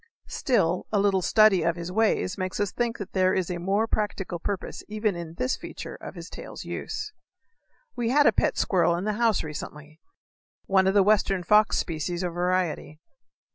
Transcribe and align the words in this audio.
Still, 0.33 0.87
a 0.91 0.99
little 0.99 1.21
study 1.21 1.61
of 1.61 1.75
his 1.75 1.91
ways 1.91 2.35
may 2.35 2.45
make 2.45 2.59
us 2.59 2.71
think 2.71 2.97
that 2.97 3.13
there 3.13 3.35
is 3.35 3.51
a 3.51 3.59
more 3.59 3.85
practical 3.85 4.39
purpose 4.39 4.83
even 4.87 5.15
in 5.15 5.35
this 5.35 5.55
feature 5.55 5.93
of 5.93 6.15
his 6.15 6.27
tail's 6.27 6.65
use. 6.65 7.13
We 7.95 8.09
had 8.09 8.25
a 8.25 8.31
pet 8.31 8.57
squirrel 8.57 8.95
in 8.95 9.03
the 9.03 9.13
house 9.21 9.43
recently 9.43 9.99
one 10.65 10.87
of 10.87 10.95
the 10.95 11.03
western 11.03 11.43
fox 11.43 11.77
species 11.77 12.23
or 12.23 12.31
variety. 12.31 12.99